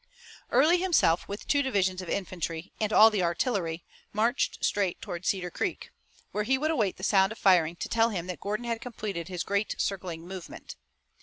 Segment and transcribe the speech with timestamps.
[0.49, 5.51] Early himself, with two divisions of infantry and all the artillery, marched straight toward Cedar
[5.51, 5.91] Creek,
[6.31, 9.27] where he would await the sound of firing to tell him that Gordon had completed
[9.27, 10.75] his great circling movement.